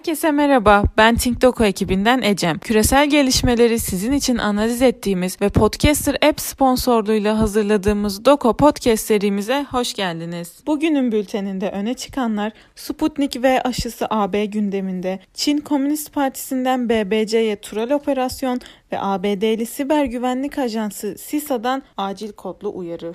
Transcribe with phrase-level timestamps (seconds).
[0.00, 2.58] Herkese merhaba, ben TinkDoku ekibinden Ecem.
[2.58, 9.94] Küresel gelişmeleri sizin için analiz ettiğimiz ve Podcaster App sponsorluğuyla hazırladığımız Doko Podcast serimize hoş
[9.94, 10.62] geldiniz.
[10.66, 18.60] Bugünün bülteninde öne çıkanlar Sputnik V aşısı AB gündeminde, Çin Komünist Partisi'nden BBC'ye troll operasyon
[18.92, 23.14] ve ABD'li siber güvenlik ajansı CISA'dan acil kodlu uyarı.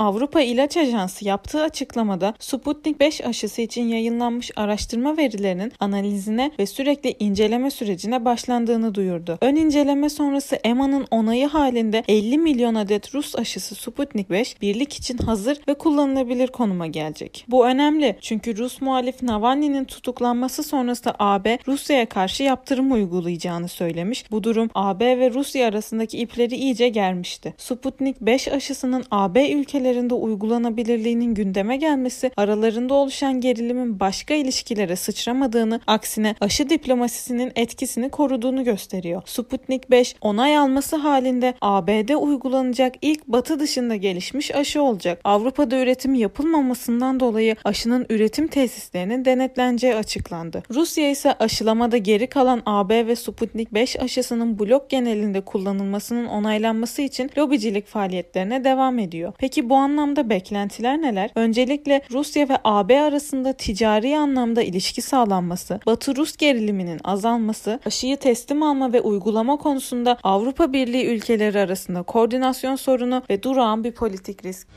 [0.00, 7.16] Avrupa İlaç Ajansı yaptığı açıklamada Sputnik 5 aşısı için yayınlanmış araştırma verilerinin analizine ve sürekli
[7.18, 9.38] inceleme sürecine başlandığını duyurdu.
[9.40, 15.18] Ön inceleme sonrası EMA'nın onayı halinde 50 milyon adet Rus aşısı Sputnik 5 birlik için
[15.18, 17.44] hazır ve kullanılabilir konuma gelecek.
[17.48, 24.30] Bu önemli çünkü Rus muhalif Navalny'nin tutuklanması sonrası AB Rusya'ya karşı yaptırım uygulayacağını söylemiş.
[24.30, 27.54] Bu durum AB ve Rusya arasındaki ipleri iyice germişti.
[27.58, 35.80] Sputnik 5 aşısının AB ülkeleri ülkelerinde uygulanabilirliğinin gündeme gelmesi aralarında oluşan gerilimin başka ilişkilere sıçramadığını,
[35.86, 39.22] aksine aşı diplomasisinin etkisini koruduğunu gösteriyor.
[39.26, 45.20] Sputnik 5 onay alması halinde ABD uygulanacak ilk batı dışında gelişmiş aşı olacak.
[45.24, 50.62] Avrupa'da üretim yapılmamasından dolayı aşının üretim tesislerinin denetleneceği açıklandı.
[50.70, 57.30] Rusya ise aşılamada geri kalan AB ve Sputnik 5 aşısının blok genelinde kullanılmasının onaylanması için
[57.38, 59.32] lobicilik faaliyetlerine devam ediyor.
[59.38, 61.30] Peki bu anlamda beklentiler neler?
[61.34, 68.92] Öncelikle Rusya ve AB arasında ticari anlamda ilişki sağlanması, Batı-Rus geriliminin azalması, aşıyı teslim alma
[68.92, 74.68] ve uygulama konusunda Avrupa Birliği ülkeleri arasında koordinasyon sorunu ve durağan bir politik risk.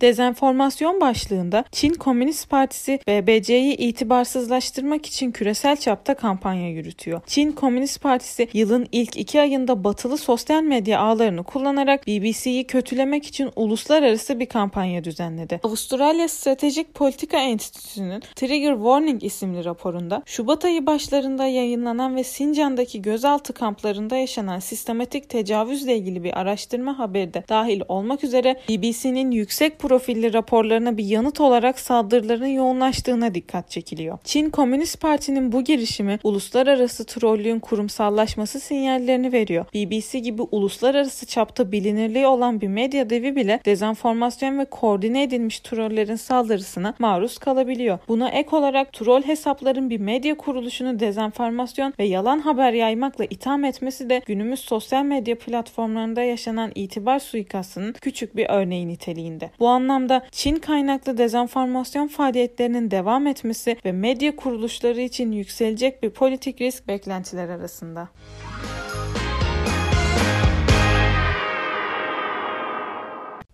[0.00, 7.20] Dezenformasyon başlığında Çin Komünist Partisi BBC'yi itibarsızlaştırmak için küresel çapta kampanya yürütüyor.
[7.26, 13.50] Çin Komünist Partisi yılın ilk iki ayında batılı sosyal medya ağlarını kullanarak BBC'yi kötülemek için
[13.56, 15.60] uluslararası bir kampanya düzenledi.
[15.62, 23.52] Avustralya Stratejik Politika Enstitüsü'nün Trigger Warning isimli raporunda Şubat ayı başlarında yayınlanan ve Sincan'daki gözaltı
[23.52, 30.32] kamplarında yaşanan sistematik tecavüzle ilgili bir araştırma haberi de dahil olmak üzere BBC'nin yüksek profilli
[30.32, 34.18] raporlarına bir yanıt olarak saldırıların yoğunlaştığına dikkat çekiliyor.
[34.24, 39.64] Çin Komünist Parti'nin bu girişimi uluslararası trollüğün kurumsallaşması sinyallerini veriyor.
[39.74, 46.16] BBC gibi uluslararası çapta bilinirliği olan bir medya devi bile dezenformasyon ve koordine edilmiş trollerin
[46.16, 47.98] saldırısına maruz kalabiliyor.
[48.08, 54.10] Buna ek olarak troll hesapların bir medya kuruluşunu dezenformasyon ve yalan haber yaymakla itham etmesi
[54.10, 59.50] de günümüz sosyal medya platformlarında yaşanan itibar suikastının küçük bir örneği niteliğinde.
[59.60, 66.60] Bu anlamda Çin kaynaklı dezenformasyon faaliyetlerinin devam etmesi ve medya kuruluşları için yükselecek bir politik
[66.60, 68.08] risk beklentiler arasında.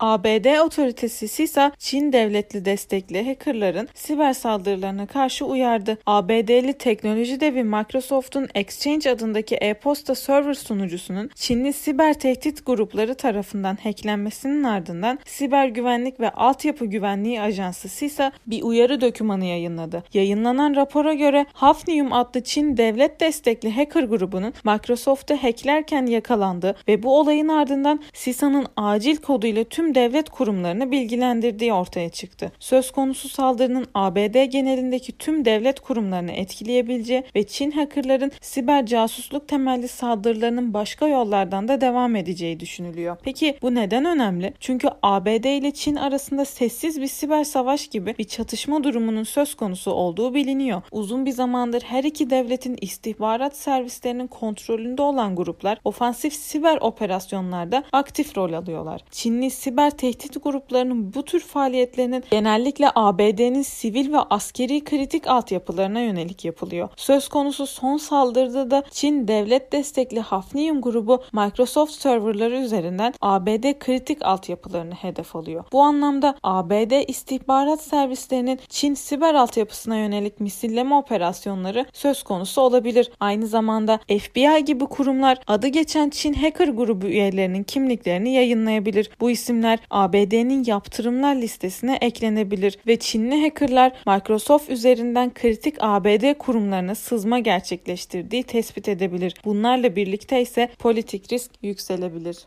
[0.00, 5.98] ABD otoritesi CISA, Çin devletli destekli hackerların siber saldırılarına karşı uyardı.
[6.06, 14.64] ABD'li teknoloji devi Microsoft'un Exchange adındaki e-posta server sunucusunun Çinli siber tehdit grupları tarafından hacklenmesinin
[14.64, 20.02] ardından Siber Güvenlik ve Altyapı Güvenliği Ajansı CISA bir uyarı dokümanı yayınladı.
[20.14, 27.18] Yayınlanan rapora göre Hafnium adlı Çin devlet destekli hacker grubunun Microsoft'u hacklerken yakalandı ve bu
[27.18, 32.52] olayın ardından CISA'nın acil koduyla tüm tüm devlet kurumlarını bilgilendirdiği ortaya çıktı.
[32.58, 39.88] Söz konusu saldırının ABD genelindeki tüm devlet kurumlarını etkileyebileceği ve Çin hackerların siber casusluk temelli
[39.88, 43.16] saldırılarının başka yollardan da devam edeceği düşünülüyor.
[43.22, 44.54] Peki bu neden önemli?
[44.60, 49.90] Çünkü ABD ile Çin arasında sessiz bir siber savaş gibi bir çatışma durumunun söz konusu
[49.90, 50.82] olduğu biliniyor.
[50.90, 58.36] Uzun bir zamandır her iki devletin istihbarat servislerinin kontrolünde olan gruplar ofansif siber operasyonlarda aktif
[58.36, 59.00] rol alıyorlar.
[59.10, 66.00] Çinli siber siber tehdit gruplarının bu tür faaliyetlerinin genellikle ABD'nin sivil ve askeri kritik altyapılarına
[66.00, 66.88] yönelik yapılıyor.
[66.96, 74.24] Söz konusu son saldırıda da Çin devlet destekli Hafnium grubu Microsoft serverları üzerinden ABD kritik
[74.24, 75.64] altyapılarını hedef alıyor.
[75.72, 83.10] Bu anlamda ABD istihbarat servislerinin Çin siber altyapısına yönelik misilleme operasyonları söz konusu olabilir.
[83.20, 89.10] Aynı zamanda FBI gibi kurumlar adı geçen Çin hacker grubu üyelerinin kimliklerini yayınlayabilir.
[89.20, 96.94] Bu isimler ürünler ABD'nin yaptırımlar listesine eklenebilir ve Çinli hackerlar Microsoft üzerinden kritik ABD kurumlarına
[96.94, 99.34] sızma gerçekleştirdiği tespit edebilir.
[99.44, 102.46] Bunlarla birlikte ise politik risk yükselebilir.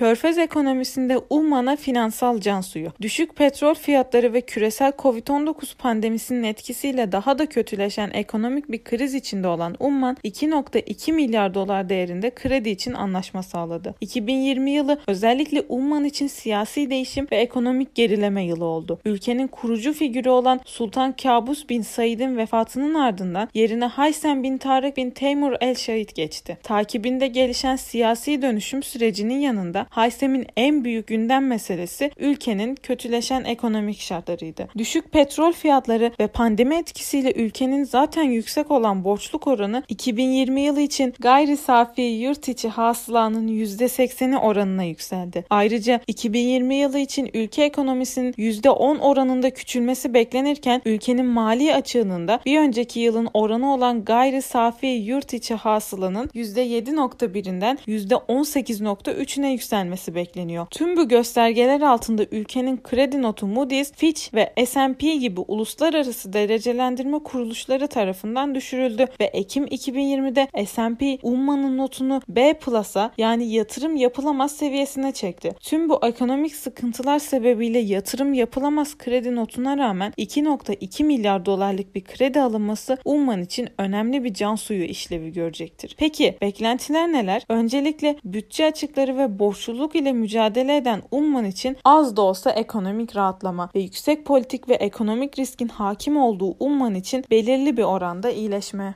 [0.00, 2.92] Körfez ekonomisinde Umman'a finansal can suyu.
[3.00, 9.48] Düşük petrol fiyatları ve küresel Covid-19 pandemisinin etkisiyle daha da kötüleşen ekonomik bir kriz içinde
[9.48, 13.94] olan Umman 2.2 milyar dolar değerinde kredi için anlaşma sağladı.
[14.00, 19.00] 2020 yılı özellikle Umman için siyasi değişim ve ekonomik gerileme yılı oldu.
[19.04, 25.10] Ülkenin kurucu figürü olan Sultan Kabus bin Said'in vefatının ardından yerine Haysem bin Tarık bin
[25.10, 26.58] Teymur el Şahit geçti.
[26.62, 34.68] Takibinde gelişen siyasi dönüşüm sürecinin yanında Haysem'in en büyük gündem meselesi ülkenin kötüleşen ekonomik şartlarıydı.
[34.78, 41.14] Düşük petrol fiyatları ve pandemi etkisiyle ülkenin zaten yüksek olan borçluk oranı 2020 yılı için
[41.20, 45.44] gayri safi yurt içi hasılanın %80'i oranına yükseldi.
[45.50, 52.58] Ayrıca 2020 yılı için ülke ekonomisinin %10 oranında küçülmesi beklenirken ülkenin mali açığının da bir
[52.58, 60.66] önceki yılın oranı olan gayri safi yurt içi hasılanın %7.1'inden %18.3'üne yükselmesi bekleniyor.
[60.70, 67.88] Tüm bu göstergeler altında ülkenin kredi notu Moody's, Fitch ve S&P gibi uluslararası derecelendirme kuruluşları
[67.88, 75.54] tarafından düşürüldü ve Ekim 2020'de S&P Umman'ın notunu B Plus'a yani yatırım yapılamaz seviyesine çekti.
[75.60, 82.40] Tüm bu ekonomik sıkıntılar sebebiyle yatırım yapılamaz kredi notuna rağmen 2.2 milyar dolarlık bir kredi
[82.40, 85.94] alınması Umman için önemli bir can suyu işlevi görecektir.
[85.98, 87.42] Peki beklentiler neler?
[87.48, 89.38] Öncelikle bütçe açıkları ve
[89.70, 94.74] borçluluk ile mücadele eden Umman için az da olsa ekonomik rahatlama ve yüksek politik ve
[94.74, 98.94] ekonomik riskin hakim olduğu Umman için belirli bir oranda iyileşme.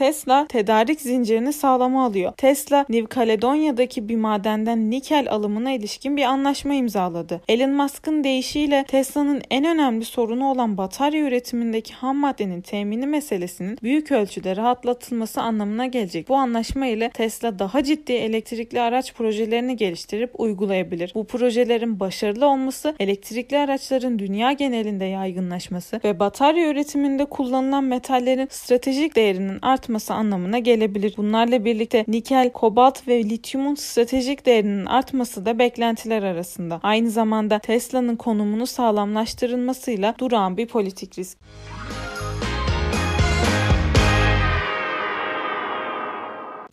[0.00, 2.32] Tesla tedarik zincirini sağlama alıyor.
[2.32, 7.40] Tesla, New Caledonya'daki bir madenden nikel alımına ilişkin bir anlaşma imzaladı.
[7.48, 14.12] Elon Musk'ın deyişiyle Tesla'nın en önemli sorunu olan batarya üretimindeki ham maddenin temini meselesinin büyük
[14.12, 16.28] ölçüde rahatlatılması anlamına gelecek.
[16.28, 21.12] Bu anlaşma ile Tesla daha ciddi elektrikli araç projelerini geliştirip uygulayabilir.
[21.14, 29.16] Bu projelerin başarılı olması, elektrikli araçların dünya genelinde yaygınlaşması ve batarya üretiminde kullanılan metallerin stratejik
[29.16, 31.14] değerinin artması artması anlamına gelebilir.
[31.16, 36.80] Bunlarla birlikte nikel, kobalt ve lityumun stratejik değerinin artması da beklentiler arasında.
[36.82, 41.38] Aynı zamanda Tesla'nın konumunu sağlamlaştırılmasıyla durağan bir politik risk.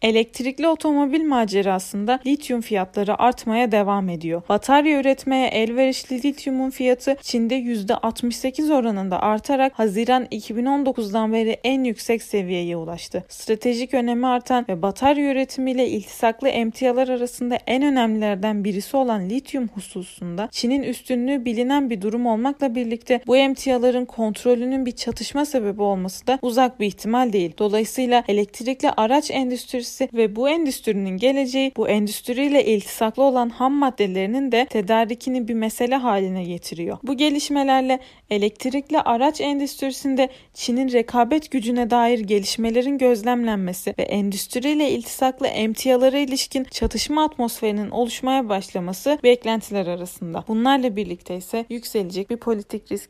[0.01, 4.41] Elektrikli otomobil macerasında lityum fiyatları artmaya devam ediyor.
[4.49, 12.77] Batarya üretmeye elverişli lityumun fiyatı Çin'de %68 oranında artarak Haziran 2019'dan beri en yüksek seviyeye
[12.77, 13.23] ulaştı.
[13.29, 20.49] Stratejik önemi artan ve batarya üretimiyle iltisaklı emtialar arasında en önemlilerden birisi olan lityum hususunda
[20.51, 26.39] Çin'in üstünlüğü bilinen bir durum olmakla birlikte bu emtiaların kontrolünün bir çatışma sebebi olması da
[26.41, 27.51] uzak bir ihtimal değil.
[27.57, 34.51] Dolayısıyla elektrikli araç endüstrisi endüstrisi ve bu endüstrinin geleceği bu endüstriyle iltisaklı olan ham maddelerinin
[34.51, 36.97] de tedarikini bir mesele haline getiriyor.
[37.03, 37.99] Bu gelişmelerle
[38.29, 47.23] elektrikli araç endüstrisinde Çin'in rekabet gücüne dair gelişmelerin gözlemlenmesi ve endüstriyle iltisaklı emtialara ilişkin çatışma
[47.23, 50.43] atmosferinin oluşmaya başlaması beklentiler arasında.
[50.47, 53.09] Bunlarla birlikte ise yükselecek bir politik risk.